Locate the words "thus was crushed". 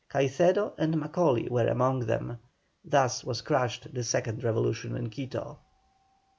2.83-3.93